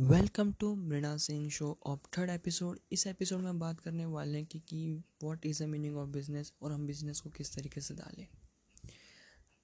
Welcome 0.00 0.52
to 0.52 0.74
Mrina 0.74 1.16
Singh 1.16 1.48
show 1.50 1.78
of 1.86 2.00
third 2.18 2.30
episode. 2.30 2.78
इस 2.92 3.06
episode 3.06 3.40
में 3.40 3.48
हम 3.50 3.58
बात 3.60 3.80
करने 3.80 4.04
वाले 4.04 4.38
हैं 4.38 4.46
कि 4.46 4.58
कि 4.58 4.92
what 5.22 5.46
is 5.46 5.62
the 5.64 5.66
meaning 5.66 5.96
of 5.96 6.08
business 6.08 6.52
और 6.62 6.72
हम 6.72 6.86
बिज़नेस 6.86 7.20
को 7.20 7.30
किस 7.30 7.54
तरीके 7.54 7.80
से 7.80 7.94
डालें। 7.94 8.26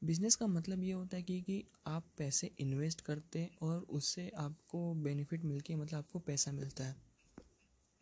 बिज़नेस 0.04 0.34
का 0.34 0.46
मतलब 0.46 0.82
ये 0.82 0.92
होता 0.92 1.16
है 1.16 1.22
कि 1.22 1.40
कि 1.42 1.64
आप 1.86 2.06
पैसे 2.18 2.50
इन्वेस्ट 2.58 3.00
करते 3.00 3.38
हैं 3.38 3.50
और 3.62 3.80
उससे 3.80 4.28
आपको 4.36 4.94
बेनिफिट 4.94 5.44
मिल 5.44 5.60
के 5.60 5.76
मतलब 5.76 5.98
आपको 5.98 6.18
पैसा 6.18 6.52
मिलता 6.52 6.84
है। 6.84 6.96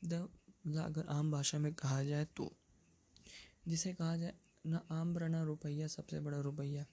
द 0.05 0.29
मतलब 0.67 0.85
अगर 0.85 1.07
आम 1.07 1.31
भाषा 1.31 1.59
में 1.59 1.75
कहा 1.75 2.05
जाए 2.05 2.25
तो 2.25 2.53
जिसे 3.69 3.95
कहा 3.95 4.17
जाए 4.17 4.35
ना, 4.67 4.87
आम 4.91 5.15
बना 5.15 5.43
रुपया 5.43 5.87
सबसे 5.87 6.21
बड़ा 6.21 6.41
रुपया। 6.41 6.87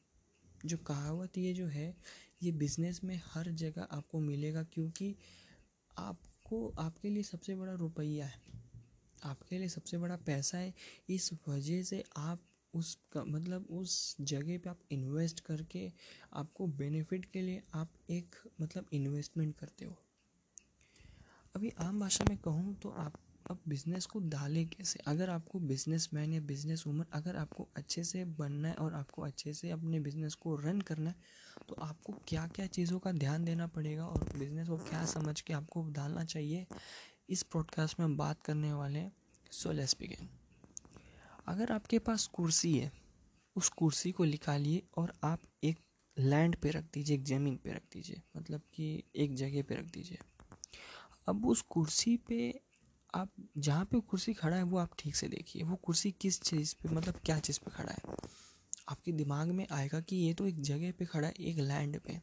जो 0.66 0.78
कहावत 0.78 1.38
ये 1.38 1.54
जो 1.54 1.68
है 1.68 1.98
ये 2.44 2.52
बिज़नेस 2.52 3.04
में 3.04 3.22
हर 3.26 3.52
जगह 3.52 3.88
आपको 3.92 4.20
मिलेगा 4.20 4.64
क्योंकि 4.64 5.16
आपको, 5.98 6.74
आपके 6.80 7.10
लिए 7.10 7.24
सबसे 7.24 7.56
बड़ा 7.56 7.74
रुपया 7.74 8.26
है। 8.26 8.42
आपके 9.24 9.58
लिए 9.58 9.70
सबसे 9.70 9.98
बड़ा 9.98 10.18
पैसा 10.18 10.58
है। 10.58 10.74
इस 11.10 11.32
वजह 11.48 11.84
से 11.84 12.04
आप 12.18 12.44
उस 12.74 12.98
मतलब 13.18 13.66
उस 13.70 14.16
जगह 14.22 14.58
पे 14.58 14.70
आप 14.70 14.80
इन्वेस्ट 14.92 15.40
करके 15.40 15.92
आपको 16.34 16.68
बेनिफिट 16.68 17.26
के 17.26 17.42
लिए 17.42 17.62
आप 17.74 17.94
एक 18.10 18.36
मतलब 18.62 18.86
इन्वेस्टमेंट 18.94 19.56
करते 19.56 19.86
हो। 19.86 19.98
अभी 21.56 21.72
आम 21.80 22.00
भाषा 22.00 22.26
में 22.30 22.38
कहूँ 22.38 22.76
तो 22.76 22.90
आप 22.90 23.14
अब 23.52 23.60
बिज़नेस 23.68 24.06
को 24.06 24.20
डालें 24.30 24.66
कैसे? 24.68 25.00
अगर 25.08 25.30
आपको 25.30 25.60
बिज़नेस 25.62 26.08
मैन 26.14 26.34
या 26.34 26.42
बिज़नेस 26.42 26.84
वूमन 26.88 27.06
अगर 27.14 27.36
आपको 27.36 27.68
अच्छे 27.78 28.04
से 28.04 28.24
बनना 28.38 28.68
है 28.68 28.76
और 28.76 28.94
आपको 28.94 29.22
अच्छे 29.22 29.54
से 29.54 29.70
अपने 29.72 30.00
बिज़नेस 30.00 30.36
को 30.36 30.56
रन 30.58 30.82
करना 30.82 31.10
है 31.10 31.16
तो 31.70 31.76
आपको 31.82 32.14
क्या 32.28 32.46
क्या 32.48 32.68
चीज़ों 32.70 33.00
का 33.00 33.12
ध्यान 33.14 33.46
देना 33.46 33.68
पड़ेगा 33.70 34.06
और 34.06 34.24
बिज़नेस 34.38 34.68
को 34.68 34.78
क्या 34.80 35.04
समझ 35.08 35.40
के 35.42 35.54
आपको 35.54 35.84
डालना 35.90 36.24
चाहिए, 36.26 36.66
इस 37.30 37.44
पॉडकास्ट 37.44 38.00
में 38.00 38.06
हम 38.06 38.16
बात 38.18 38.42
करने 38.42 38.72
वाले 38.74 39.00
हैं। 39.00 39.12
सो 39.52 39.72
लेट्स 39.72 39.96
बिगिन 40.00 40.30
अगर 41.48 41.72
आपके 41.72 42.00
पास 42.00 42.26
कुर्सी 42.34 42.78
है, 42.78 42.92
उस 43.56 43.70
कुर्सी 43.70 44.12
को 44.12 44.26
निकालिए 44.26 44.82
और 44.98 45.14
आप 45.24 45.42
एक 45.64 45.80
लैंड 46.18 46.56
पे 46.56 46.70
रख 46.70 46.84
दीजिए, 46.94 47.16
एक 47.16 47.24
ज़मीन 47.26 47.56
पे 47.56 47.72
रख 47.72 47.84
दीजिए 47.94 48.22
मतलब 48.38 48.62
कि 48.74 49.04
एक 49.16 49.36
जगह 49.36 49.64
पे 49.64 49.76
रख 49.76 49.86
दीजिए। 49.86 50.18
अब 51.28 51.46
उस 51.46 51.62
कुर्सी 51.70 52.16
पे 52.18 52.40
आप 53.16 53.32
जहाँ 53.58 53.86
पे 53.86 54.00
कुर्सी 54.00 54.34
खड़ा 54.34 54.58
है, 54.58 54.64
वो 54.64 54.78
आप 54.78 54.92
ठीक 55.00 55.16
से 55.16 55.28
देखिए। 55.28 55.64
वो 55.64 55.76
कुर्सी 55.76 56.12
किस 56.12 56.42
चीज़ 56.42 56.76
पे 56.84 56.90
मतलब 56.90 57.14
क्या 57.26 57.40
चीज़ 57.40 57.60
पे 57.60 57.72
खड़ा 57.72 57.92
है? 57.92 58.16
आपके 58.90 59.12
दिमाग 59.12 59.48
में 59.48 59.68
आएगा 59.72 60.02
कि 60.02 60.16
ये 60.16 60.34
तो 60.34 60.48
एक 60.48 60.62
जगह 60.62 60.92
पे 60.92 61.06
खड़ा 61.06 61.28
है, 61.28 61.34
एक 61.40 61.58
लैंड 61.58 62.00
पे। 62.00 62.22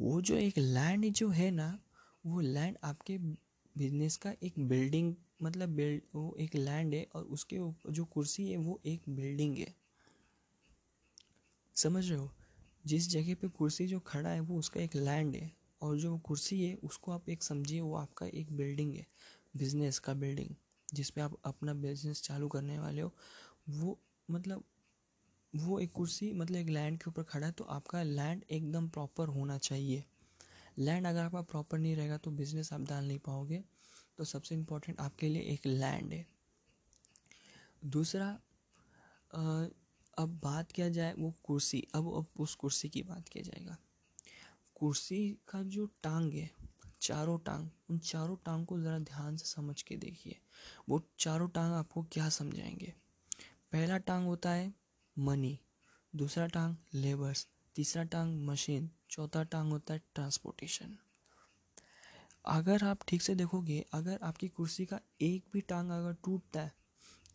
वो 0.00 0.20
जो 0.20 0.36
एक 0.36 0.58
लैंड 0.58 1.12
जो 1.12 1.28
है 1.28 1.50
ना, 1.50 1.78
वो 2.26 2.40
लैंड 2.40 2.76
आपके 2.84 3.18
बिज़नेस 3.78 4.16
का 4.16 4.34
एक 4.42 4.58
बिल्डिंग 4.58 5.14
मतलब 5.42 5.68
बिल्ड 5.68 6.02
वो 6.14 6.36
एक 6.40 6.54
लैंड 6.54 6.94
है 6.94 7.06
और 7.14 7.24
उसके 7.24 7.58
ऊपर 7.58 7.90
जो 7.90 8.04
कुर्सी 8.04 8.50
है, 8.50 8.56
वो 8.56 8.80
एक 8.86 9.02
बिल्डिंग 9.08 9.58
है। 9.58 9.74
समझ 11.74 12.10
रहे 12.10 12.18
हो? 12.18 12.32
जिस 12.86 13.08
जगह 13.08 13.34
पे 13.34 13.48
कुर्सी 13.48 13.86
जो 13.86 14.00
खड़ा 14.00 14.30
है, 14.30 14.40
वो 14.40 14.58
उसका 14.58 14.80
एक 14.80 14.94
लैंड 14.96 15.36
है 15.36 15.52
और 15.80 15.98
जो 15.98 16.18
कुर्सी 16.18 16.64
है, 16.64 16.74
उसको 16.74 17.12
आप 17.12 17.28
एक 17.28 17.42
समझिए, 17.42 17.80
वो 17.80 17.94
आपका 17.94 18.26
एक 18.26 18.52
बिल्डिंग 18.52 18.94
है। 18.94 19.06
बिज़नेस 19.56 19.98
का 19.98 20.14
बिल्डिंग, 20.14 20.54
जिस 20.88 21.10
पे 21.10 21.20
आप 21.20 21.36
अपना 21.44 21.74
बिज़नेस 21.76 22.22
चालू 22.22 22.48
करने 22.48 22.78
वाले 22.78 23.00
हो, 23.00 23.12
वो 23.68 23.98
मतलब 24.28 24.64
वो 25.52 25.78
एक 25.80 25.92
कुर्सी 25.92 26.32
मतलब 26.32 26.56
एक 26.56 26.68
लैंड 26.68 26.98
के 26.98 27.10
ऊपर 27.10 27.22
खड़ा 27.22 27.46
है 27.46 27.52
तो 27.52 27.64
आपका 27.66 28.02
लैंड 28.02 28.44
एकदम 28.50 28.88
प्रॉपर 28.88 29.28
होना 29.28 29.58
चाहिए। 29.58 30.04
लैंड 30.78 31.06
अगर 31.06 31.20
आपका 31.20 31.40
प्रॉपर 31.42 31.78
नहीं 31.78 31.94
रहेगा 31.96 32.16
तो 32.18 32.30
बिज़नेस 32.32 32.72
आप 32.72 32.80
डाल 32.80 33.06
नहीं 33.06 33.18
पाओगे। 33.18 33.62
तो 34.18 34.24
सबसे 34.24 34.54
इम्पोर्टेंट 34.54 35.00
आपके 35.00 35.28
लिए 35.28 35.42
एक 35.44 35.66
लैंड 35.66 36.12
है। 36.12 36.26
दूसरा 37.86 38.28
अब 40.14 40.38
बात 40.42 40.72
किया 40.72 40.88
जाए 40.88 41.14
वो 41.14 41.32
कुर्सी, 41.44 41.82
अब 41.94 42.12
अब 42.16 42.26
उस 42.38 42.54
कुर्सी 42.54 42.88
की 42.88 43.02
बात 43.02 43.28
किया 43.28 43.42
जाएगा। 43.44 43.76
कुर्सी 44.76 45.38
का 45.48 45.62
जो 45.64 45.86
टांग 46.02 46.32
है 46.32 46.50
चारों 47.06 47.38
टांग, 47.38 47.68
उन 47.90 47.98
चारों 47.98 48.36
टांग 48.36 48.66
को 48.66 48.78
ज़रा 48.80 48.98
ध्यान 48.98 49.36
से 49.36 49.46
समझ 49.46 49.82
के 49.82 49.96
देखिए। 49.96 50.38
वो 50.88 51.00
चारों 51.18 51.48
टांग 51.48 51.72
आपको 51.74 52.02
क्या 52.02 52.28
समझाएँगे? 52.28 52.92
पहला 53.72 53.98
टांग 53.98 54.26
होता 54.26 54.50
है 54.50 54.72
मनी 55.16 55.58
दूसरा 56.14 56.46
टांग 56.46 56.76
लेबर्स 56.94 57.46
तीसरा 57.76 58.02
टांग 58.04 58.34
मशीन 58.46 58.90
चौथा 59.10 59.42
टांग 59.42 59.70
होता 59.72 59.94
है 59.94 60.00
ट्रांसपोर्टेशन 60.14 60.96
अगर 62.48 62.84
आप 62.84 62.98
ठीक 63.08 63.22
से 63.22 63.34
देखोगे, 63.34 63.84
अगर 63.92 64.18
आपकी 64.22 64.48
कुर्सी 64.48 64.84
का 64.86 65.00
एक 65.20 65.44
भी 65.52 65.60
टांग 65.60 65.90
अगर 65.90 66.16
टूटता 66.24 66.60
है 66.60 66.72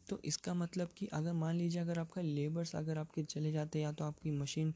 तो 0.09 0.20
इसका 0.26 0.53
मतलब 0.53 0.90
कि 0.98 1.08
अगर 1.08 1.34
मान 1.34 1.56
लीजिए 1.56 1.82
अगर 1.82 2.00
आपका 2.00 2.22
लेबर्स 2.22 2.76
अगर 2.76 2.98
आपके 2.98 3.24
चले 3.24 3.52
जाते 3.52 3.82
या 3.82 3.92
तो 3.92 4.06
आपकी 4.06 4.32
मशीन 4.32 4.74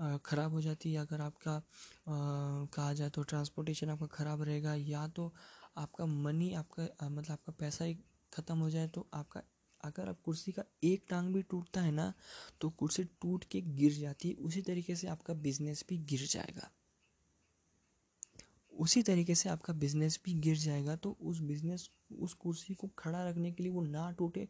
ख़राब 0.00 0.52
हो 0.52 0.60
जाती 0.60 0.92
है, 0.92 1.00
अगर 1.00 1.20
आपका 1.20 1.60
कहा 2.06 2.92
जाए 2.92 3.10
तो 3.10 3.22
ट्रांसपोर्टेशन 3.24 3.90
आपका 3.90 4.06
ख़राब 4.14 4.42
रहेगा 4.42 4.74
या 4.76 5.06
तो 5.08 5.32
आपका 5.78 6.06
मनी 6.06 6.52
आपका 6.54 7.08
मतलब 7.08 7.32
आपका 7.32 7.52
पैसा 7.60 7.84
ही 7.84 7.94
ख़त्म 8.32 8.58
हो 8.58 8.70
जाए 8.70 8.88
तो 8.88 9.06
आपका, 9.14 9.42
अगर 9.80 10.08
आप 10.08 10.20
कुर्सी 10.24 10.52
का 10.52 10.62
एक 10.84 11.04
टांग 11.10 11.32
भी 11.34 11.42
टूटता 11.44 11.80
है 11.80 11.90
ना 11.92 12.12
तो 12.60 12.70
कुर्सी 12.72 13.04
टूट 13.04 13.44
के 13.50 13.60
गिर 13.62 13.92
जाती 13.94 14.28
है, 14.28 14.34
उसी 14.36 14.62
तरीके 14.62 14.96
से 14.96 15.06
आपका 15.08 15.34
बिज़नेस 15.36 15.84
भी 15.88 15.98
गिर 16.06 16.26
जाएगा। 16.28 16.70
उसी 18.72 19.02
तरीके 19.02 19.34
से 19.34 19.48
आपका 19.48 19.72
बिज़नेस 19.74 20.18
भी 20.24 20.32
गिर 20.40 20.56
जाएगा 20.58 20.96
तो 20.96 21.16
उस 21.22 21.40
बिज़नेस 21.42 21.88
उस 22.18 22.32
कुर्सी 22.34 22.74
को 22.74 22.88
खड़ा 22.98 23.28
रखने 23.28 23.50
के 23.52 23.62
लिए 23.62 23.72
वो 23.72 23.82
ना 23.82 24.10
टूटे, 24.18 24.48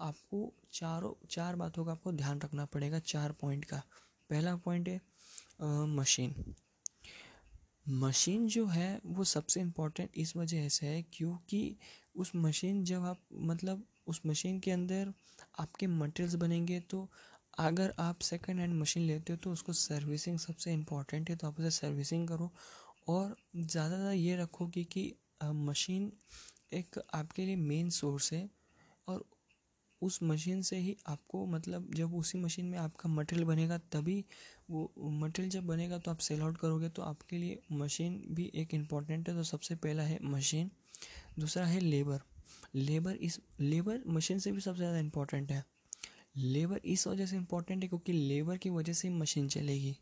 आपको 0.00 0.52
चारों, 0.72 1.12
चार 1.30 1.56
बातों 1.56 1.84
का 1.84 1.92
आपको 1.92 2.12
ध्यान 2.14 2.40
रखना 2.40 2.64
पड़ेगा, 2.66 2.98
चार 3.00 3.32
पॉइंट 3.32 3.64
का। 3.64 3.82
पहला 4.30 4.56
पॉइंट 4.56 4.88
है 4.88 5.00
मशीन 5.96 6.54
मशीन 7.88 8.46
जो 8.46 8.66
है 8.66 9.00
वो 9.06 9.24
सबसे 9.24 9.60
इम्पोर्टेंट 9.60 10.10
इस 10.16 10.36
वजह 10.36 10.68
से 10.68 10.86
है 10.86 11.02
क्योंकि 11.12 11.76
उस 12.16 12.32
मशीन 12.36 12.84
जब 12.84 13.04
आप 13.04 13.20
मतलब 13.32 13.84
उस 14.06 14.20
मशीन 14.26 14.58
के 14.60 14.70
अंदर 14.70 15.12
आपके 15.58 15.86
मटेरियल्स 15.86 16.34
बनेंगे 16.34 16.80
तो 16.80 17.08
अगर 17.58 17.94
आप 17.98 18.20
सेकंड 18.20 18.60
हैंड 18.60 18.74
मशीन 18.74 19.02
लेते 19.02 19.32
हो 19.32 19.36
तो 19.36 19.52
उसको 19.52 19.72
सर्विसिंग 19.72 20.38
सबसे 20.38 20.72
इम्पोर्टेंट 20.72 21.30
है 21.30 21.36
तो 21.36 21.46
आप 21.46 21.60
उसे 21.60 21.70
सर्विसिंग 21.70 22.28
करो। 22.28 22.50
और 23.08 23.36
ज़्यादा 23.56 24.12
ये 24.12 24.36
रखो 24.36 24.66
कि, 24.66 24.84
कि 24.84 25.12
मशीन 25.44 26.12
एक 26.72 26.98
आपके 27.14 27.46
लिए 27.46 27.56
मेन 27.56 27.90
सोर्स 27.90 28.32
है 28.32 28.48
और 29.08 29.24
उस 30.04 30.18
मशीन 30.22 30.62
से 30.62 30.76
ही 30.76 30.96
आपको 31.08 31.44
मतलब 31.46 31.90
जब 31.94 32.14
उसी 32.14 32.38
मशीन 32.38 32.66
में 32.66 32.78
आपका 32.78 33.08
मटेरियल 33.10 33.46
बनेगा 33.46 33.78
तभी 33.92 34.24
वो 34.70 34.90
मटेरियल 34.98 35.50
जब 35.50 35.66
बनेगा 35.66 35.98
तो 35.98 36.10
आप 36.10 36.18
सेल 36.20 36.40
आउट 36.40 36.56
करोगे 36.58 36.88
तो 36.88 37.02
आपके 37.02 37.38
लिए 37.38 37.58
मशीन 37.74 38.22
भी 38.30 38.50
एक 38.54 38.74
इंपॉर्टेंट 38.74 39.28
है। 39.28 39.34
तो 39.34 39.42
सबसे 39.44 39.74
पहला 39.76 40.02
है 40.02 40.18
मशीन 40.24 40.70
दूसरा 41.38 41.64
है 41.66 41.80
लेबर। 41.80 42.20
लेबर 42.76 43.14
इस 43.16 43.40
लेबर 43.60 44.02
मशीन 44.08 44.38
से 44.38 44.52
भी 44.52 44.60
सबसे 44.60 44.78
ज़्यादा 44.78 44.98
इंपॉर्टेंट 44.98 45.52
है। 45.52 45.64
लेबर 46.36 46.80
इस 46.86 47.06
वजह 47.06 47.26
से 47.26 47.36
इंपॉर्टेंट 47.36 47.82
है 47.82 47.88
क्योंकि 47.88 48.12
लेबर 48.12 48.56
की 48.56 48.70
वजह 48.70 48.92
से 48.92 49.10
मशीन 49.10 49.48
चलेगी। 49.48 49.96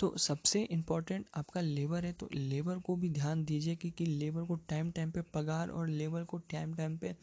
तो 0.00 0.12
सबसे 0.18 0.62
इंपॉर्टेंट 0.62 1.26
आपका 1.34 1.60
लेबर 1.60 2.04
है 2.04 2.12
तो 2.12 2.28
लेबर 2.34 2.78
को 2.78 2.96
भी 2.96 3.08
ध्यान 3.10 3.44
दीजिए 3.44 3.76
कि, 3.76 3.90
कि 3.90 4.06
लेबर 4.06 4.42
को 4.42 4.54
टाइम 4.68 4.90
टाइम 4.90 5.10
पे 5.10 5.22
पगार 5.34 5.68
और 5.68 5.88
लेबर 5.88 6.24
को 6.24 6.38
टाइम 6.50 6.74
टाइम 6.74 6.96
पे 6.98 7.14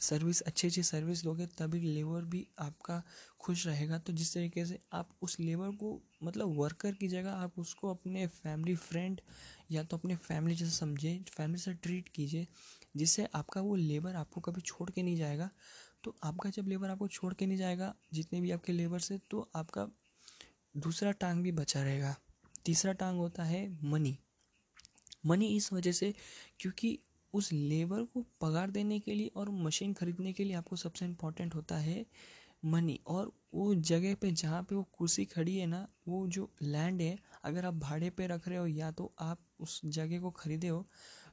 सर्विस, 0.00 0.40
अच्छी 0.42 0.66
अच्छी 0.68 0.82
सर्विस 0.82 1.22
दोगे 1.24 1.46
तभी 1.48 1.80
लेबर 1.80 2.24
भी 2.24 2.46
आपका 2.58 3.02
खुश 3.40 3.66
रहेगा। 3.66 3.98
तो 3.98 4.12
जिस 4.12 4.32
तरीके 4.34 4.64
से 4.66 4.78
आप 4.92 5.10
उस 5.22 5.38
लेबर 5.40 5.70
को 5.76 6.00
मतलब 6.22 6.56
वर्कर 6.56 6.92
की 6.92 7.08
जगह 7.08 7.32
आप 7.32 7.58
उसको 7.58 7.90
अपने 7.90 8.26
फैमिली 8.26 8.74
फ्रेंड 8.76 9.20
या 9.70 9.82
तो 9.84 9.96
अपने 9.96 10.16
फैमिली 10.18 10.56
जैसे 10.56 10.70
समझे 10.70 11.18
फैमिली 11.28 11.58
से 11.58 11.74
ट्रीट 11.74 12.08
कीजिए, 12.08 12.46
जिससे 12.96 13.26
आपका 13.34 13.60
वो 13.60 13.74
लेबर 13.76 14.14
आपको 14.16 14.40
कभी 14.40 14.60
छोड़ 14.60 14.90
के 14.90 15.02
नहीं 15.02 15.16
जाएगा। 15.16 15.50
तो 16.04 16.14
आपका 16.24 16.50
जब 16.50 16.68
लेबर 16.68 16.90
आपको 16.90 17.08
छोड़ 17.08 17.32
के 17.34 17.46
नहीं 17.46 17.58
जाएगा, 17.58 17.94
जितने 18.12 18.40
भी 18.40 18.50
आपके 18.50 18.72
लेबर 18.72 18.98
से 19.00 19.18
तो 19.30 19.48
आपका 19.56 19.86
दूसरा 20.74 21.10
टांग 21.12 21.42
भी 21.42 21.52
बचा 21.52 21.82
रहेगा। 21.82 22.14
तीसरा 22.64 22.92
टांग 22.92 23.18
होता 23.18 23.44
है 23.44 23.68
मनी 23.84 24.18
मनी 25.26 25.46
इस 25.56 25.72
वजह 25.72 25.92
से, 25.92 26.12
क्योंकि 26.60 26.98
उस 27.34 27.52
लेबर 27.52 28.02
को 28.04 28.24
पगार 28.40 28.70
देने 28.70 28.98
के 29.00 29.14
लिए 29.14 29.30
और 29.36 29.50
मशीन 29.64 29.92
खरीदने 29.94 30.32
के 30.32 30.44
लिए 30.44 30.54
आपको 30.56 30.76
सबसे 30.76 31.04
इम्पोर्टेंट 31.04 31.54
होता 31.54 31.76
है 31.78 32.04
मनी 32.64 32.98
और 33.08 33.32
वो 33.54 33.74
जगह 33.76 34.14
पे 34.14 34.30
जहाँ 34.32 34.62
पे 34.62 34.74
वो 34.74 34.82
कुर्सी 34.98 35.24
खड़ी 35.26 35.56
है 35.56 35.66
ना, 35.66 35.86
वो 36.08 36.26
जो 36.28 36.48
लैंड 36.62 37.00
है, 37.02 37.18
अगर 37.44 37.64
आप 37.66 37.74
भाड़े 37.76 38.10
पे 38.10 38.26
रख 38.26 38.48
रहे 38.48 38.58
हो 38.58 38.66
या 38.68 38.90
तो 38.92 39.12
आप 39.20 39.38
उस 39.60 39.80
जगह 39.86 40.20
को 40.20 40.30
खरीदे 40.32 40.68
हो 40.68 40.86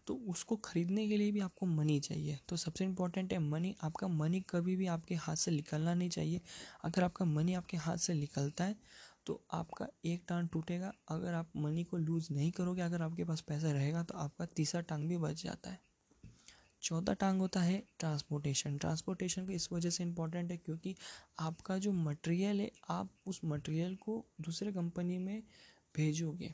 तो 0.07 0.15
उसको 0.29 0.55
खरीदने 0.57 1.07
के 1.07 1.17
लिए 1.17 1.31
भी 1.31 1.39
आपको 1.39 1.65
मनी 1.67 1.99
चाहिए। 1.99 2.37
तो 2.49 2.55
सबसे 2.57 2.85
इम्पोर्टेंट 2.85 3.33
है 3.33 3.39
मनी 3.41 3.75
आपका 3.83 4.07
मनी 4.09 4.41
कभी 4.49 4.75
भी 4.75 4.87
आपके 4.87 5.15
हाथ 5.17 5.35
से 5.35 5.51
निकलना 5.51 5.93
नहीं 5.93 6.09
चाहिए। 6.09 6.41
अगर 6.83 7.03
आपका 7.03 7.25
मनी 7.25 7.53
आपके 7.53 7.77
हाथ 7.77 7.97
से 7.99 8.13
निकलता 8.13 8.63
है 8.63 8.75
तो 9.27 9.41
आपका 9.53 9.87
एक 10.05 10.23
टांग 10.29 10.49
टूटेगा। 10.49 10.91
अगर 11.09 11.33
आप 11.33 11.51
मनी 11.57 11.83
को 11.83 11.97
लूज़ 11.97 12.33
नहीं 12.33 12.51
करोगे, 12.51 12.81
अगर 12.81 13.01
आपके 13.01 13.23
पास 13.25 13.41
पैसा 13.43 13.71
रहेगा 13.71 14.03
तो 14.03 14.17
आपका 14.17 14.45
तीसरा 14.47 14.81
टांग 14.83 15.07
भी 15.09 15.17
बच 15.19 15.43
जाता 15.43 15.69
है। 15.71 15.79
चौथा 16.81 17.13
टांग 17.13 17.39
होता 17.41 17.59
है 17.61 17.83
ट्रांसपोर्टेशन। 17.99 18.77
ट्रांसपोर्टेशन 18.77 19.45
का 19.47 19.53
इस 19.53 19.71
वजह 19.71 19.89
से 19.89 20.03
इम्पोर्टेंट 20.03 20.51
है 20.51 20.57
क्योंकि 20.57 20.95
आपका 21.39 21.77
जो 21.77 21.91
मटेरियल 21.91 22.59
है, 22.61 22.71
आप 22.89 23.09
उस 23.25 23.41
मटेरियल 23.45 23.95
को 23.95 24.23
दूसरे 24.41 24.71
कंपनी 24.71 25.17
में 25.17 25.41
भेजोगे। 25.95 26.53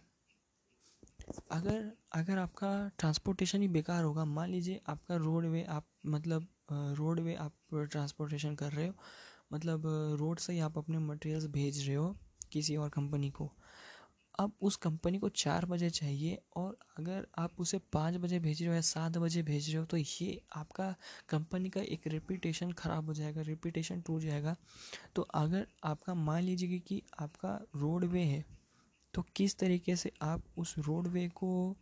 अगर 1.51 1.91
अगर 2.11 2.37
आपका 2.37 2.69
ट्रांसपोर्टेशन 2.99 3.61
ही 3.61 3.67
बेकार 3.67 4.03
होगा, 4.03 4.25
मान 4.25 4.49
लीजिए 4.49 4.81
आपका 4.87 5.15
रोड 5.15 5.45
वे 5.45 5.63
आप 5.69 5.87
मतलब 6.05 6.47
रोड 6.71 7.19
वे 7.19 7.35
आप 7.35 7.53
ट्रांसपोर्टेशन 7.73 8.55
कर 8.55 8.71
रहे 8.71 8.87
हो 8.87 8.93
मतलब 9.53 9.83
रोड 10.19 10.39
से 10.39 10.53
ही 10.53 10.59
आप 10.59 10.77
अपने 10.77 10.97
मटेरियल्स 10.99 11.45
भेज 11.47 11.85
रहे 11.87 11.95
हो 11.95 12.15
किसी 12.51 12.75
और 12.75 12.89
कंपनी 12.89 13.29
को। 13.29 13.51
अब 14.39 14.51
उस 14.61 14.75
कंपनी 14.75 15.17
को 15.19 15.29
चार 15.29 15.65
बजे 15.65 15.89
चाहिए 15.89 16.37
और 16.57 16.77
अगर 16.99 17.27
आप 17.37 17.59
उसे 17.59 17.77
पाँच 17.93 18.15
बजे 18.15 18.39
भेज 18.39 18.61
रहे 18.61 18.69
हो 18.69 18.75
या 18.75 18.81
सात 18.81 19.17
बजे 19.17 19.41
भेज 19.43 19.69
रहे 19.69 19.77
हो 19.77 19.85
तो 19.85 19.97
ये 19.97 20.39
आपका 20.55 20.93
कंपनी 21.29 21.69
का 21.69 21.81
एक 21.81 22.07
रेपुटेशन 22.07 22.71
ख़राब 22.71 23.05
हो 23.05 23.13
जाएगा 23.13 23.41
रेपुटेशन 23.41 24.01
टूट 24.01 24.21
जाएगा। 24.21 24.55
तो 25.15 25.21
अगर 25.35 25.67
आपका 25.83 26.13
मान 26.13 26.43
लीजिए 26.43 26.79
कि 26.79 27.01
आपका 27.19 27.59
रोडवे 27.75 28.23
है 28.23 28.43
तो 29.13 29.25
किस 29.35 29.57
तरीके 29.59 29.95
से 29.95 30.11
आप 30.21 30.43
उस 30.57 30.75
रोड 30.79 31.07
वे 31.07 31.27
को 31.35 31.75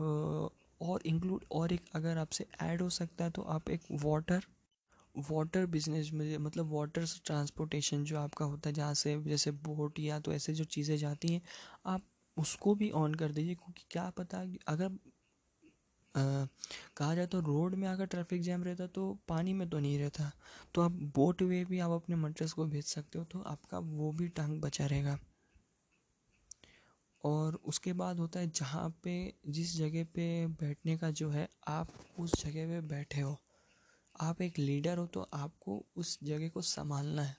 और 0.00 1.02
इंक्लूड 1.06 1.44
और 1.52 1.72
एक 1.72 1.84
अगर 1.94 2.18
आपसे 2.18 2.46
ऐड 2.62 2.82
हो 2.82 2.88
सकता 2.90 3.24
है 3.24 3.30
तो 3.30 3.42
आप 3.42 3.70
एक 3.70 3.82
वाटर 4.04 4.44
वाटर 5.14 5.66
बिज़नेस 5.66 6.10
में 6.12 6.36
मतलब 6.38 6.72
वाटर 6.74 7.04
ट्रांसपोर्टेशन 7.26 8.04
जो 8.04 8.18
आपका 8.18 8.44
होता 8.44 8.68
है 8.68 8.74
जहाँ 8.74 8.94
से 8.94 9.16
जैसे 9.24 9.50
बोट 9.62 9.98
या 9.98 10.18
तो 10.20 10.32
ऐसे 10.32 10.54
जो 10.54 10.64
चीज़ें 10.66 10.96
जाती 10.96 11.32
हैं 11.34 11.42
आप 11.86 12.02
उसको 12.36 12.74
भी 12.74 12.90
ऑन 12.96 13.14
कर 13.14 13.32
दीजिए 13.32 13.54
क्योंकि 13.54 13.84
क्या 13.90 14.08
पता 14.10 14.44
अगर 14.68 14.90
आ, 16.14 16.22
कहा 16.96 17.14
जाए 17.14 17.26
तो 17.26 17.40
रोड 17.40 17.74
में 17.74 17.86
अगर 17.88 18.06
ट्रैफ़िक 18.06 18.42
जैम 18.42 18.64
रहता 18.64 18.86
तो 18.88 19.04
पानी 19.28 19.52
में 19.52 19.68
तो 19.70 19.78
नहीं 19.78 19.98
रहता। 19.98 20.30
तो 20.74 20.82
आप 20.82 20.92
बोट 21.16 21.42
वे 21.42 21.64
भी 21.64 21.78
आप 21.78 21.90
अपने 21.90 22.16
मटर्स 22.16 22.52
को 22.52 22.66
भेज 22.66 22.84
सकते 22.84 23.18
हो 23.18 23.24
तो 23.24 23.40
आपका 23.46 23.78
वो 23.78 24.12
भी 24.12 24.28
टांग 24.30 24.60
बचा 24.60 24.86
रहेगा। 24.86 25.18
और 27.24 27.54
उसके 27.64 27.92
बाद 27.92 28.18
होता 28.18 28.40
है 28.40 28.50
जहाँ 28.50 28.88
पे 29.04 29.14
जिस 29.48 29.76
जगह 29.76 30.04
पे 30.14 30.26
बैठने 30.60 30.96
का 30.96 31.10
जो 31.12 31.28
है 31.30 31.48
आप 31.68 31.92
उस 32.18 32.44
जगह 32.44 32.66
पे 32.66 32.80
बैठे 32.88 33.20
हो। 33.20 33.38
आप 34.16 34.40
एक 34.42 34.58
लीडर 34.58 34.98
हो 34.98 35.06
तो 35.06 35.20
आपको 35.34 35.84
उस 35.96 36.18
जगह 36.22 36.48
को 36.48 36.62
संभालना 36.62 37.22
है। 37.22 37.36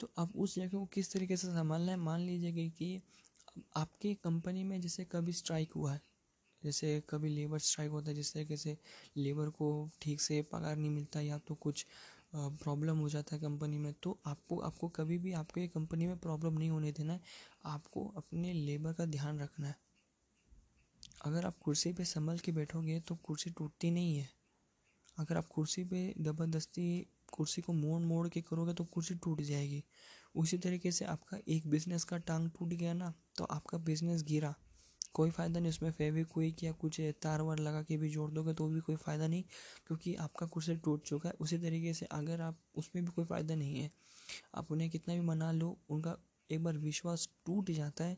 तो 0.00 0.10
अब 0.18 0.32
उस 0.36 0.54
जगह 0.54 0.68
को 0.70 0.84
किस 0.86 1.12
तरीके 1.12 1.36
से 1.36 1.46
संभालना 1.48 1.92
है? 1.92 1.98
मान 1.98 2.20
लीजिए 2.20 2.68
कि 2.70 3.00
आपकी 3.76 4.14
कंपनी 4.14 4.64
में 4.64 4.80
जैसे 4.80 5.04
कभी 5.04 5.32
स्ट्राइक 5.32 5.72
हुआ 5.72 5.92
है, 5.92 6.00
जैसे 6.62 7.02
कभी 7.10 7.28
लेबर 7.28 7.58
स्ट्राइक 7.60 7.90
होता 7.90 8.08
है, 8.08 8.14
जिस 8.14 8.32
तरीके 8.34 8.56
से 8.56 8.76
लेबर 9.16 9.50
को 9.50 9.90
ठीक 10.02 10.20
से 10.20 10.40
पगार 10.42 10.76
नहीं 10.76 10.90
मिलता 10.90 11.20
या 11.20 11.38
तो 11.38 11.54
कुछ 11.56 11.86
प्रॉब्लम 12.34 12.98
हो 12.98 13.08
जाता 13.08 13.34
है 13.36 13.40
कंपनी 13.42 13.78
में 13.78 13.92
तो 14.02 14.18
आपको 14.26 14.58
आपको 14.60 14.88
कभी 14.88 15.18
भी 15.18 15.32
आपके 15.34 15.66
कंपनी 15.68 16.06
में 16.06 16.16
प्रॉब्लम 16.18 16.58
नहीं 16.58 16.70
होने 16.70 16.92
देना 16.92 17.12
है। 17.12 17.20
आपको 17.66 18.06
अपने 18.16 18.52
लेबर 18.52 18.92
का 18.92 19.04
ध्यान 19.06 19.40
रखना 19.40 19.66
है। 19.66 19.76
अगर 21.24 21.46
आप 21.46 21.58
कुर्सी 21.58 21.92
पे 21.92 22.04
संभल 22.04 22.38
के 22.38 22.52
बैठोगे 22.52 22.98
तो 23.00 23.14
कुर्सी 23.16 23.50
टूटती 23.50 23.90
नहीं 23.90 24.16
है। 24.16 24.28
अगर 25.16 25.36
आप 25.36 25.46
कुर्सी 25.46 25.84
पे 25.84 26.02
ज़बरदस्ती 26.18 27.06
कुर्सी 27.32 27.62
को 27.62 27.72
मोड़ 27.72 28.00
मोड़ 28.02 28.28
के 28.28 28.40
करोगे 28.40 28.72
तो 28.74 28.84
कुर्सी 28.84 29.14
टूट 29.14 29.40
जाएगी। 29.42 29.82
उसी 30.34 30.58
तरीके 30.58 30.92
से 30.92 31.04
आपका 31.04 31.38
एक 31.48 31.66
बिज़नेस 31.66 32.04
का 32.04 32.18
टांग 32.18 32.48
टूट 32.50 32.68
गया 32.70 32.92
ना 32.94 33.12
तो 33.38 33.44
आपका 33.46 33.78
बिज़नेस 33.80 34.22
गिरा। 34.22 34.54
कोई 35.14 35.30
फ़ायदा 35.30 35.60
नहीं 35.60 35.70
उसमें 35.70 35.90
फेविक्विक 35.90 36.62
या 36.64 36.72
कुछ 36.72 37.00
तार 37.22 37.42
वार 37.42 37.58
लगा 37.58 37.82
के 37.82 37.96
भी 37.96 38.08
जोड़ 38.10 38.30
दोगे 38.30 38.54
तो 38.54 38.68
भी 38.68 38.80
कोई 38.80 38.96
फ़ायदा 38.96 39.26
नहीं, 39.26 39.42
क्योंकि 39.86 40.14
आपका 40.16 40.46
कुर्सी 40.46 40.76
टूट 40.76 41.02
चुका 41.02 41.28
है। 41.28 41.34
उसी 41.40 41.58
तरीके 41.58 41.92
से 41.94 42.06
अगर 42.12 42.40
आप 42.40 42.58
उसमें 42.74 43.04
भी 43.04 43.10
कोई 43.10 43.24
फ़ायदा 43.24 43.54
नहीं 43.54 43.74
है, 43.74 43.90
आप 44.54 44.70
उन्हें 44.72 44.88
कितना 44.90 45.14
भी 45.14 45.20
मना 45.22 45.50
लो, 45.52 45.76
उनका 45.90 46.16
एक 46.50 46.62
बार 46.64 46.78
विश्वास 46.78 47.28
टूट 47.46 47.70
जाता 47.70 48.04
है 48.04 48.16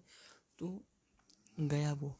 तो 0.58 0.80
गया 1.60 1.92
वो। 1.92 2.16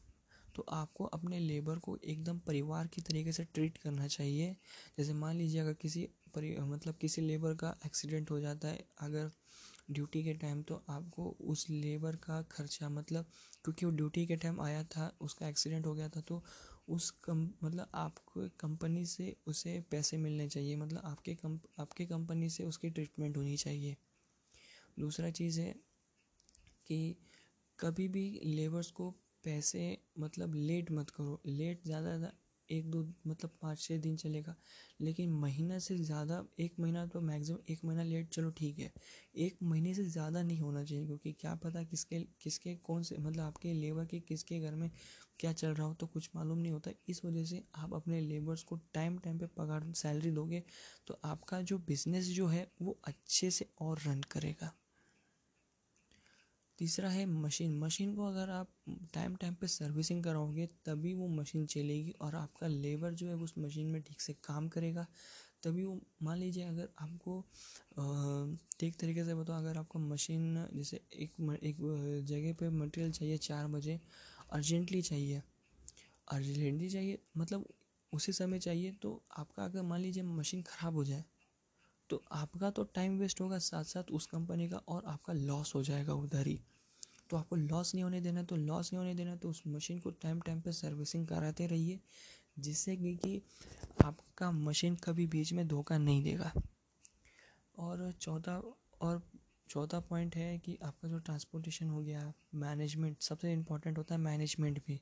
तो 0.55 0.65
आपको 0.69 1.05
अपने 1.05 1.39
लेबर 1.39 1.79
को 1.79 1.97
एकदम 2.05 2.39
परिवार 2.39 2.87
की 2.87 3.01
तरीके 3.01 3.31
से 3.31 3.43
ट्रीट 3.45 3.77
करना 3.77 4.07
चाहिए। 4.07 4.55
जैसे 4.97 5.13
मान 5.13 5.35
लीजिए 5.35 5.61
अगर 5.61 5.73
किसी 5.73 6.07
परि 6.35 6.55
मतलब 6.61 6.95
किसी 6.95 7.21
लेबर 7.21 7.53
का 7.55 7.75
एक्सीडेंट 7.85 8.31
हो 8.31 8.39
जाता 8.39 8.67
है, 8.67 8.85
अगर 8.99 9.31
ड्यूटी 9.91 10.23
के 10.23 10.33
टाइम 10.33 10.61
तो 10.63 10.83
आपको 10.89 11.29
उस 11.41 11.69
लेबर 11.69 12.15
का 12.17 12.41
खर्चा 12.51 12.89
मतलब 12.89 13.25
क्योंकि 13.63 13.85
वो 13.85 13.91
ड्यूटी 13.91 14.25
के 14.27 14.35
टाइम 14.35 14.61
आया 14.61 14.83
था, 14.85 15.11
उसका 15.21 15.47
एक्सीडेंट 15.47 15.85
हो 15.85 15.93
गया 15.93 16.09
था 16.09 16.21
तो 16.21 16.43
उस 16.89 17.09
कम 17.23 17.41
मतलब 17.63 17.87
आपको 17.95 18.47
कंपनी 18.59 19.05
से 19.05 19.35
उसे 19.47 19.79
पैसे 19.91 20.17
मिलने 20.17 20.47
चाहिए 20.49 20.75
मतलब 20.75 21.01
आपके 21.05 21.35
कम 21.35 21.59
आपके 21.79 22.05
कंपनी 22.05 22.49
से 22.49 22.63
उसकी 22.63 22.89
ट्रीटमेंट 22.89 23.37
होनी 23.37 23.55
चाहिए। 23.57 23.95
दूसरा 24.99 25.29
चीज़ 25.31 25.59
है 25.61 25.73
कि 26.87 27.15
कभी 27.79 28.07
भी 28.07 28.29
लेबर्स 28.45 28.91
को 28.91 29.13
पैसे 29.45 29.97
मतलब 30.19 30.55
लेट 30.57 30.91
मत 30.91 31.09
करो। 31.09 31.41
लेट 31.47 31.83
ज़्यादा 31.85 32.31
एक 32.69 32.89
दो 32.91 33.01
मतलब 33.27 33.49
पाँच 33.61 33.79
छः 33.79 33.97
दिन 34.01 34.15
चलेगा। 34.17 34.55
लेकिन 34.99 35.31
महीना 35.33 35.77
से 35.79 35.97
ज़्यादा 35.97 36.41
एक 36.59 36.75
महीना 36.79 37.05
तो 37.07 37.19
मैक्सिमम 37.21 37.57
एक 37.69 37.83
महीना 37.85 38.03
लेट 38.03 38.29
चलो 38.29 38.49
ठीक 38.51 38.79
है। 38.79 38.91
एक 39.37 39.57
महीने 39.63 39.93
से 39.93 40.03
ज़्यादा 40.05 40.41
नहीं 40.43 40.59
होना 40.59 40.83
चाहिए 40.83 41.05
क्योंकि 41.05 41.31
क्या 41.33 41.53
पता 41.55 41.83
किसके 41.83 42.19
किसके 42.41 42.75
कौन 42.83 43.03
से 43.03 43.17
मतलब 43.17 43.43
आपके 43.43 43.73
लेबर 43.73 44.05
के 44.05 44.19
किसके 44.21 44.59
घर 44.59 44.75
में 44.75 44.89
क्या 45.39 45.51
चल 45.53 45.67
रहा 45.69 45.87
हो 45.87 45.93
तो 45.93 46.07
कुछ 46.07 46.29
मालूम 46.35 46.57
नहीं 46.57 46.71
होता। 46.71 46.91
इस 47.09 47.23
वजह 47.25 47.43
से 47.45 47.63
आप 47.75 47.93
अपने 47.93 48.21
लेबर्स 48.21 48.63
को 48.63 48.75
टाइम 48.93 49.17
टाइम 49.17 49.37
पे 49.39 49.47
पगार, 49.57 49.91
सैलरी 49.93 50.31
दोगे 50.31 50.63
तो 51.07 51.19
आपका 51.25 51.61
जो 51.63 51.77
बिज़नेस 51.87 52.27
जो 52.31 52.47
है 52.47 52.67
वो 52.81 52.97
अच्छे 53.03 53.51
से 53.51 53.69
और 53.81 53.99
रन 54.07 54.21
करेगा। 54.31 54.73
तीसरा 56.79 57.09
है 57.09 57.25
मशीन। 57.25 57.77
मशीन 57.79 58.13
को 58.15 58.25
अगर 58.25 58.49
आप 58.49 58.67
टाइम 59.13 59.35
टाइम 59.35 59.53
पे 59.55 59.67
सर्विसिंग 59.67 60.23
कराओगे, 60.23 60.65
तभी 60.85 61.13
वो 61.13 61.27
मशीन 61.29 61.65
चलेगी 61.65 62.11
और 62.21 62.35
आपका 62.35 62.67
लेबर 62.67 63.13
जो 63.13 63.27
है 63.27 63.35
उस 63.37 63.53
मशीन 63.59 63.91
में 63.91 64.01
ठीक 64.01 64.21
से 64.21 64.33
काम 64.43 64.67
करेगा। 64.69 65.05
तभी 65.63 65.83
वो, 65.83 65.99
मान 66.23 66.37
लीजिए 66.37 66.63
अगर 66.63 66.89
आपको 66.99 67.41
ठीक 68.79 68.95
तरीके 68.99 69.23
से 69.25 69.35
बताओ 69.35 69.57
अगर 69.57 69.77
आपको 69.77 69.99
मशीन 69.99 70.65
जैसे 70.73 70.99
एक 71.15 71.59
एक 71.63 71.77
जगह 72.27 72.53
पे 72.53 72.69
मटेरियल 72.71 73.11
चाहिए 73.11 73.37
चार 73.39 73.67
बजे, 73.67 73.99
अर्जेंटली 74.51 75.01
चाहिए। 75.01 75.41
अर्जेंटली 76.27 76.89
चाहिए 76.89 77.19
मतलब 77.37 77.65
उसी 78.13 78.31
समय 78.33 78.59
चाहिए 78.59 78.91
तो 79.01 79.21
आपका 79.37 79.63
अगर 79.65 79.81
मान 79.83 79.99
लीजिए 80.01 80.23
मशीन 80.23 80.61
ख़राब 80.61 80.95
हो 80.95 81.03
जाए 81.03 81.23
तो 82.09 82.21
आपका 82.31 82.69
तो 82.69 82.83
टाइम 82.95 83.17
वेस्ट 83.19 83.41
होगा 83.41 83.57
साथ 83.57 83.83
साथ 83.83 84.11
उस 84.11 84.25
कंपनी 84.25 84.67
का 84.69 84.77
और 84.77 85.03
आपका 85.05 85.33
लॉस 85.33 85.75
हो 85.75 85.83
जाएगा 85.83 86.13
उधर 86.13 86.47
ही। 86.47 86.59
तो 87.29 87.37
आपको 87.37 87.55
लॉस 87.55 87.93
नहीं 87.95 88.03
होने 88.03 88.21
देना 88.21 88.43
तो 88.43 88.55
लॉस 88.55 88.93
नहीं 88.93 88.97
होने 88.97 89.13
देना 89.15 89.35
तो 89.35 89.49
उस 89.49 89.61
मशीन 89.67 89.99
को 89.99 90.09
टाइम 90.11 90.41
टाइम 90.41 90.61
पर 90.61 90.71
सर्विसिंग 90.71 91.27
कराते 91.27 91.67
रहिए 91.67 91.99
जिससे 92.59 92.95
कि, 92.95 93.15
कि 93.15 93.41
आपका 94.05 94.51
मशीन 94.51 94.95
कभी 94.95 95.27
बीच 95.27 95.53
में 95.53 95.67
धोखा 95.67 95.97
नहीं 95.97 96.23
देगा। 96.23 96.51
और 97.77 98.11
चौथा 98.11 98.57
और 99.01 99.21
चौथा 99.69 99.99
पॉइंट 99.99 100.35
है 100.35 100.57
कि 100.59 100.77
आपका 100.83 101.07
जो 101.07 101.19
ट्रांसपोर्टेशन 101.19 101.89
हो 101.89 102.01
गया 102.01 102.33
मैनेजमेंट 102.55 103.21
सबसे 103.21 103.53
इम्पोर्टेंट 103.53 103.97
होता 103.97 104.15
है 104.15 104.21
मैनेजमेंट 104.21 104.79
भी। 104.87 104.99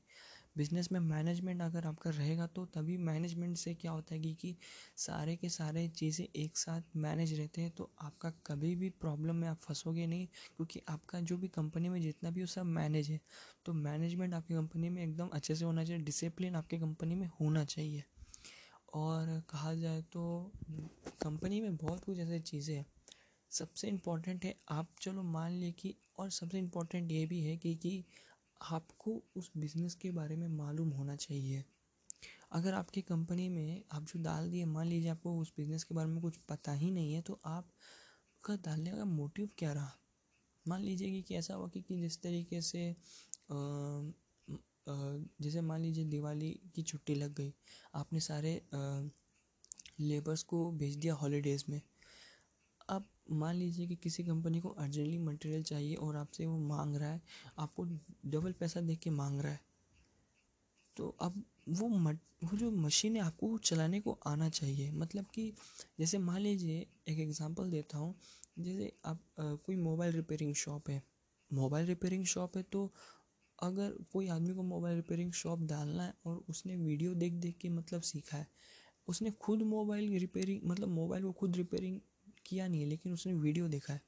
बिज़नेस 0.56 0.92
में 0.92 1.00
मैनेजमेंट 1.00 1.62
अगर 1.62 1.86
आपका 1.88 2.10
रहेगा 2.10 2.46
तो 2.48 2.66
तभी 2.68 2.98
मैनेजमेंट 3.00 3.58
से 3.58 3.74
क्या 3.76 3.92
होता 3.92 4.16
है 4.16 4.34
कि, 4.34 4.56
सारे 4.98 5.36
के 5.36 5.50
सारे 5.50 5.88
चीज़ें 5.90 6.26
एक 6.36 6.58
साथ 6.58 6.96
मैनेज 6.98 7.34
रहते 7.40 7.62
हैं 7.62 7.72
तो 7.72 7.90
आपका 8.02 8.30
कभी 8.48 8.76
भी 8.76 8.90
प्रॉब्लम 9.02 9.36
में 9.36 9.48
आप 9.48 9.60
फंसोगे 9.60 10.08
नहीं 10.08 10.28
क्योंकि 10.28 10.82
आपका 10.90 11.20
जो 11.22 11.38
भी 11.38 11.48
कंपनी 11.50 11.90
में 11.90 12.00
जितना 12.02 12.30
भी 12.30 12.42
वो 12.42 12.48
सब 12.48 12.66
मैनेज 12.68 13.10
है 13.10 13.20
तो 13.66 13.74
मैनेजमेंट 13.74 14.34
आपकी 14.34 14.54
कंपनी 14.54 14.90
में 14.90 15.04
एकदम 15.04 15.30
अच्छे 15.34 15.56
से 15.56 15.66
होना 15.66 15.84
चाहिए 15.86 16.04
डिसिप्लिन 16.04 16.56
आपकी 16.56 16.80
कंपनी 16.80 17.16
में 17.16 17.28
होना 17.42 17.64
चाहिए। 17.66 18.04
और 18.96 19.40
कहा 19.50 19.74
जाए 19.76 20.02
तो 20.14 20.24
कंपनी 21.22 21.62
में 21.62 21.76
बहुत 21.78 22.06
कुछ 22.06 22.20
ऐसी 22.20 22.40
चीज़ें 22.42 22.76
हैं। 22.76 22.86
सबसे 23.52 23.88
इम्पोर्टेंट 23.88 24.46
है 24.46 24.56
आप 24.72 24.90
चलो 25.02 25.24
मान 25.26 25.52
लिए 25.52 25.72
कि 25.74 25.96
और 26.20 26.30
सबसे 26.32 26.60
इम्पोर्टेंट 26.60 27.12
ये 27.12 27.26
भी 27.28 27.42
है 27.42 27.56
कि 27.58 27.76
कि 27.78 28.04
आपको 28.64 29.22
उस 29.38 29.52
बिज़नेस 29.58 29.96
के 29.96 30.12
बारे 30.12 30.36
में 30.36 30.48
मालूम 30.48 30.90
होना 30.92 31.16
चाहिए। 31.16 31.64
अगर 32.52 32.74
आपकी 32.74 33.02
कंपनी 33.02 33.48
में 33.50 33.84
आप 33.92 34.04
जो 34.06 34.22
डाल 34.24 34.50
दिए 34.52 34.66
मान 34.66 34.88
लीजिए 34.88 35.10
आपको 35.10 35.38
उस 35.42 35.54
बिज़नेस 35.58 35.84
के 35.84 35.96
बारे 35.96 36.08
में 36.10 36.22
कुछ 36.22 36.38
पता 36.50 36.74
ही 36.74 36.92
नहीं 36.92 37.14
है 37.14 37.22
तो 37.22 37.40
आपका 37.46 38.56
डालने 38.66 38.92
का 38.92 39.06
मोटिव 39.06 39.50
क्या 39.58 39.72
रहा? 39.74 39.92
मान 40.66 40.82
लीजिए 40.82 41.22
कि 41.22 41.36
ऐसा 41.36 41.54
हुआ 41.56 41.68
कि, 41.70 41.82
कि 41.82 41.98
जिस 42.02 42.22
तरीके 42.22 42.62
से 42.62 42.96
जैसे 45.42 45.62
मान 45.62 45.82
लीजिए 45.82 46.06
दिवाली 46.06 46.52
की 46.76 46.82
छुट्टी 46.84 47.16
लग 47.16 47.34
गई 47.36 47.54
आपने 47.96 48.20
सारे 48.20 48.62
लेबर्स 50.02 50.44
को 50.44 50.72
भेज 50.74 50.96
दिया 50.96 51.14
हॉलीडेज़ 51.16 51.64
में। 51.70 51.82
अब 52.90 53.08
मान 53.32 53.56
लीजिए 53.56 53.88
कि 53.88 53.96
किसी 53.96 54.24
कंपनी 54.24 54.60
को 54.60 54.70
अर्जेंटली 54.70 55.18
मटेरियल 55.18 55.64
चाहिए 55.64 55.96
और 55.96 56.16
आपसे 56.16 56.46
वो 56.46 56.58
मांग 56.58 56.96
रहा 56.96 57.10
है 57.10 57.22
आपको 57.60 57.84
डबल 58.26 58.52
पैसा 58.52 58.82
दे 58.82 58.96
के 58.96 59.10
मांग 59.10 59.42
रहा 59.42 59.52
है 59.52 59.60
तो 60.98 61.16
अब 61.22 61.44
वो 61.70 61.88
मट 61.88 62.20
वो 62.44 62.58
जो 62.58 62.72
मशीन 62.72 63.16
है 63.16 63.22
आपको 63.22 63.58
चलाने 63.58 64.00
को 64.02 64.18
आना 64.28 64.50
चाहिए। 64.50 64.92
मतलब 64.92 65.26
कि 65.26 65.54
जैसे 66.00 66.18
मान 66.18 66.42
लीजिए 66.42 66.88
एक 67.08 67.20
एग्जांपल 67.20 67.70
देता 67.72 67.98
हूँ। 67.98 68.16
जैसे 68.60 68.92
आप 69.06 69.20
आ, 69.40 69.54
कोई 69.56 69.76
मोबाइल 69.76 70.14
रिपेयरिंग 70.14 70.54
शॉप 70.56 70.90
है। 70.90 71.02
मोबाइल 71.54 71.86
रिपेयरिंग 71.86 72.26
शॉप 72.26 72.58
है 72.58 72.64
तो 72.64 72.92
अगर 73.60 73.92
कोई 74.14 74.28
आदमी 74.28 74.54
को 74.54 74.64
मोबाइल 74.64 74.96
रिपेयरिंग 74.96 75.32
शॉप 75.32 75.60
डालना 75.60 76.04
है 76.04 76.14
और 76.26 76.44
उसने 76.50 76.76
वीडियो 76.76 77.14
देख 77.14 77.34
देख 77.34 77.58
के 77.58 77.70
मतलब 77.70 78.02
सीखा 78.02 78.38
है 78.38 78.48
उसने 79.08 79.32
खुद 79.32 79.62
मोबाइल 79.62 80.18
रिपेयरिंग 80.18 80.62
मतलब 80.64 80.88
मोबाइल 80.88 81.24
को 81.24 81.32
खुद 81.32 81.56
रिपेयरिंग 81.56 82.00
किया 82.46 82.68
नहीं 82.68 82.82
है 82.82 82.88
लेकिन 82.88 83.14
उसने 83.14 83.34
वीडियो 83.34 83.68
देखा 83.68 83.94
है। 83.94 84.02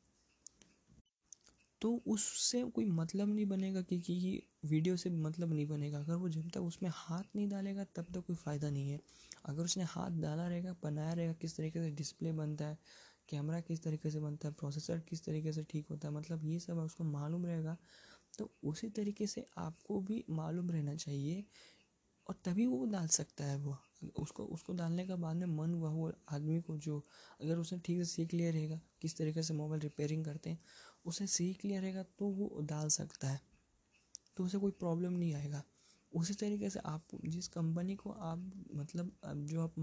तो 1.82 1.92
उससे 2.08 2.64
कोई 2.66 2.86
मतलब 2.86 3.34
नहीं 3.34 3.46
बनेगा 3.46 3.82
कि, 3.82 4.00
कि 4.00 4.42
वीडियो 4.66 4.96
से 4.98 5.10
मतलब 5.10 5.54
नहीं 5.54 5.66
बनेगा। 5.68 6.00
अगर 6.00 6.16
वो 6.16 6.30
जब 6.30 6.50
तक 6.50 6.62
उसमें 6.62 6.90
हाथ 6.94 7.36
नहीं 7.36 7.48
डालेगा 7.50 7.84
तब 7.96 8.06
तक 8.14 8.26
कोई 8.28 8.36
फ़ायदा 8.36 8.70
नहीं 8.70 8.92
है। 8.92 9.00
अगर 9.46 9.64
उसने 9.64 9.84
हाथ 9.84 10.22
डाला 10.22 10.48
रहेगा 10.48 10.76
बनाया 10.84 11.14
रहेगा 11.14 11.34
किस 11.34 11.58
तरीके 11.58 11.80
से 11.80 11.92
डिस्प्ले 11.92 12.32
बनता 12.32 12.66
है 12.66 12.78
कैमरा 13.30 13.60
किस 13.62 13.84
तरीके 13.84 14.10
से 14.10 14.20
बनता 14.20 14.48
है 14.48 14.54
प्रोसेसर 14.54 15.00
किस 15.00 15.24
तरीके 15.26 15.52
से 15.52 15.64
ठीक 15.64 15.88
होता 15.90 16.08
है 16.08 16.14
मतलब 16.14 16.46
ये 16.46 16.60
सब 16.60 16.78
उसको 16.78 17.04
मालूम 17.04 17.46
रहेगा 17.46 17.78
तो 18.38 18.50
उसी 18.64 18.90
तरीके 18.90 19.28
से 19.28 19.46
आपको 19.58 20.00
भी 20.02 20.24
मालूम 20.30 20.70
रहना 20.72 20.96
चाहिए 20.96 21.44
और 22.28 22.36
तभी 22.46 22.66
वो 22.66 22.86
डाल 22.86 23.08
सकता 23.08 23.46
है 23.46 23.58
वो। 23.58 23.78
उसको 24.18 24.44
उसको 24.46 24.74
डालने 24.74 25.06
का 25.08 25.16
बाद 25.16 25.36
में 25.38 25.46
मन 25.48 25.74
हुआ 25.74 25.90
वो 25.90 26.12
आदमी 26.30 26.60
को 26.62 26.78
जो, 26.78 26.98
अगर 27.42 27.58
उसने 27.58 27.80
ठीक 27.80 27.98
से 27.98 28.06
सीख 28.06 28.34
लिया 28.34 28.52
रहेगा, 28.52 28.80
किस 29.02 29.18
तरीके 29.18 29.44
से 29.44 29.54
मोबाइल 29.54 29.82
रिपेयरिंग 29.82 30.26
करते 30.26 30.50
हैं 30.50 30.60
उसे 31.06 31.28
सीख 31.28 31.66
लिया 31.66 31.82
रहेगा 31.82 32.04
तो 32.20 32.28
वो 32.28 32.60
डाल 32.64 32.90
सकता 32.92 33.28
है। 33.28 33.42
तो 34.38 34.44
उसे 34.44 34.58
कोई 34.58 34.72
प्रॉब्लम 34.72 35.14
नहीं 35.14 35.34
आएगा। 35.34 35.64
उसी 36.12 36.34
तरीके 36.34 36.70
से 36.70 36.80
आप, 36.86 37.08
जिस 37.26 37.48
कंपनी 37.48 37.96
को 37.96 38.10
आप 38.12 38.52
मतलब 38.76 39.12
जो 39.26 39.62
आप 39.62 39.74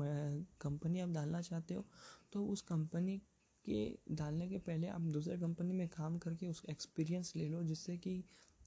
कंपनी 0.61 1.01
आप 1.01 1.09
डालना 1.09 1.41
चाहते 1.43 1.75
हो 1.75 1.85
तो 2.33 2.45
उस 2.47 2.61
कंपनी 2.63 3.17
के 3.65 3.99
डालने 4.11 4.49
के 4.49 4.59
पहले 4.59 4.87
आप 4.89 5.01
दूसरे 5.11 5.37
कंपनी 5.39 5.73
में 5.73 5.87
काम 5.89 6.17
करके 6.19 6.49
उसका 6.49 6.73
एक्सपीरियंस 6.73 7.33
ले 7.37 7.49
लो, 7.49 7.63
जिससे 7.63 7.97
कि 7.97 8.23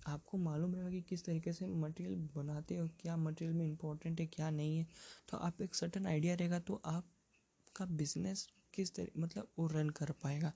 आपको 0.06 0.38
मालूम 0.40 0.74
रहेगा 0.76 0.90
कि 0.90 1.02
किस 1.02 1.26
तरीके 1.26 1.54
से 1.54 1.66
मटेरियल 1.68 2.16
बनाते 2.36 2.76
हो 2.78 2.88
क्या 3.00 3.16
मटेरियल 3.18 3.56
में 3.56 3.66
इम्पोर्टेंट 3.66 4.20
है, 4.20 4.26
क्या 4.28 4.50
नहीं 4.52 4.78
है। 4.78 4.86
तो 5.30 5.38
आप 5.40 5.62
एक 5.62 5.76
सर्टन 5.76 6.06
आइडिया 6.08 6.36
रहेगा 6.36 6.60
तो 6.62 6.82
आपका 6.86 7.86
बिज़नेस 7.88 8.48
किस 8.74 8.94
तरह 8.96 9.22
मतलब 9.22 9.48
वो 9.60 9.68
रन 9.68 9.90
कर 9.92 10.12
पाएगा। 10.24 10.52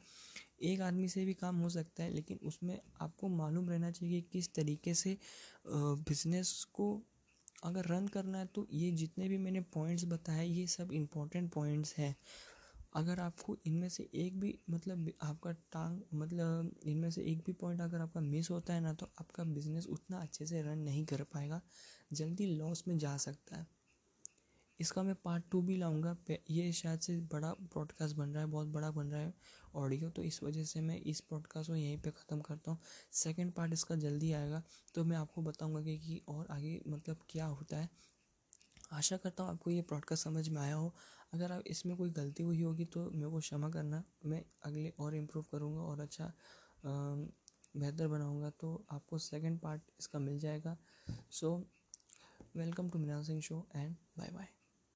एक 0.63 0.81
आदमी 0.81 1.07
से 1.09 1.23
भी 1.25 1.33
काम 1.35 1.57
हो 1.57 1.69
सकता 1.69 2.03
है, 2.03 2.09
लेकिन 2.11 2.39
उसमें 2.43 2.79
आपको 3.01 3.27
मालूम 3.29 3.69
रहना 3.69 3.91
चाहिए 3.91 4.21
कि 4.21 4.27
किस 4.31 4.53
तरीके 4.53 4.93
से 4.95 5.17
बिज़नेस 5.67 6.63
को 6.73 6.91
अगर 7.63 7.85
रन 7.85 8.07
करना 8.07 8.37
है 8.37 8.45
तो 8.45 8.67
ये 8.73 8.91
जितने 8.93 9.27
भी 9.29 9.37
मैंने 9.37 9.61
पॉइंट्स 9.73 10.05
बताए, 10.07 10.45
ये 10.45 10.67
सब 10.67 10.91
इम्पोर्टेंट 10.93 11.51
पॉइंट्स 11.53 11.95
हैं। 11.97 12.15
अगर 12.93 13.19
आपको 13.19 13.55
इनमें 13.65 13.89
से 13.89 14.09
एक 14.15 14.39
भी 14.39 14.57
मतलब 14.69 15.11
आपका 15.21 15.51
टांग 15.73 15.99
मतलब 16.13 16.71
इनमें 16.83 17.09
से 17.11 17.21
एक 17.23 17.43
भी 17.45 17.53
पॉइंट 17.53 17.81
अगर 17.81 18.01
आपका 18.01 18.21
मिस 18.21 18.49
होता 18.51 18.73
है 18.73 18.81
ना 18.81 18.93
तो 18.93 19.09
आपका 19.19 19.43
बिज़नेस 19.43 19.87
उतना 19.87 20.19
अच्छे 20.19 20.45
से 20.45 20.61
रन 20.61 20.79
नहीं 20.79 21.05
कर 21.05 21.23
पाएगा। 21.23 21.61
जल्दी 22.13 22.45
लॉस 22.47 22.83
में 22.87 22.97
जा 22.97 23.15
सकता 23.17 23.57
है। 23.57 23.67
इसका 24.79 25.03
मैं 25.03 25.15
पार्ट 25.15 25.43
टू 25.51 25.61
भी 25.61 25.75
लाऊँगा। 25.77 26.15
ये 26.49 26.71
शायद 26.71 26.99
से 26.99 27.17
बड़ा 27.31 27.53
पॉडकास्ट 27.73 28.15
बन 28.15 28.29
रहा 28.29 28.43
है 28.43 28.49
बहुत 28.49 28.67
बड़ा 28.67 28.91
बन 28.91 29.07
रहा 29.07 29.21
है 29.21 29.33
ऑडियो 29.75 30.09
तो 30.09 30.23
इस 30.23 30.41
वजह 30.43 30.63
से 30.63 30.81
मैं 30.81 30.97
इस 30.97 31.19
पॉडकास्ट 31.21 31.69
को 31.69 31.75
यहीं 31.75 31.97
पे 31.97 32.11
ख़त्म 32.11 32.39
करता 32.41 32.71
हूँ। 32.71 32.79
सेकंड 33.13 33.51
पार्ट 33.53 33.73
इसका 33.73 33.95
जल्दी 33.97 34.31
आएगा 34.33 34.61
तो 34.95 35.03
मैं 35.03 35.17
आपको 35.17 35.41
बताऊँगा 35.41 35.81
कि, 35.81 35.97
कि 35.97 36.21
और 36.27 36.47
आगे 36.51 36.79
मतलब 36.87 37.25
क्या 37.29 37.45
होता 37.45 37.77
है। 37.77 37.89
आशा 38.93 39.17
करता 39.17 39.43
हूँ 39.43 39.51
आपको 39.51 39.71
ये 39.71 39.81
पॉडकास्ट 39.81 40.23
समझ 40.23 40.47
में 40.49 40.61
आया 40.61 40.75
हो। 40.75 40.93
अगर 41.33 41.51
आप 41.51 41.63
इसमें 41.67 41.95
कोई 41.97 42.09
गलती 42.11 42.43
हुई 42.43 42.61
होगी 42.61 42.85
तो 42.85 43.09
मेरे 43.11 43.29
को 43.31 43.39
क्षमा 43.39 43.69
करना, 43.69 44.03
मैं 44.25 44.43
अगले 44.65 44.93
और 44.99 45.15
इम्प्रूव 45.15 45.45
करूँगा 45.51 45.81
और 45.81 45.99
अच्छा 45.99 46.31
बेहतर 46.85 48.07
बनाऊँगा 48.07 48.49
तो 48.59 48.85
आपको 48.91 49.17
सेकेंड 49.19 49.59
पार्ट 49.59 49.81
इसका 49.99 50.19
मिल 50.19 50.39
जाएगा। 50.39 50.77
So 51.31 51.57
welcome 52.55 52.89
to 52.89 52.99
Meena 52.99 53.21
Singh 53.23 53.41
show 53.41 53.67
and 53.75 53.95
bye 54.17 54.31
bye 54.31 54.47